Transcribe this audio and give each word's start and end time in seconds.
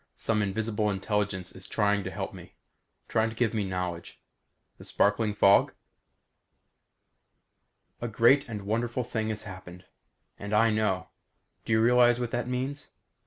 Some 0.15 0.41
invisible 0.41 0.89
intelligence 0.89 1.51
is 1.51 1.67
trying 1.67 2.03
to 2.05 2.09
help 2.09 2.33
me; 2.33 2.55
trying 3.07 3.29
to 3.29 3.35
give 3.35 3.53
me 3.53 3.63
knowledge. 3.63 4.19
The 4.79 4.83
sparkling 4.83 5.35
fog? 5.35 5.73
A 8.01 8.07
great 8.07 8.49
and 8.49 8.63
wonderful 8.65 9.03
thing 9.03 9.29
has 9.29 9.43
happened. 9.43 9.85
And 10.39 10.55
I 10.55 10.71
know. 10.71 11.09
Do 11.65 11.73
you 11.73 11.81
realize 11.83 12.19
what 12.19 12.31
that 12.31 12.47
means? 12.47 12.87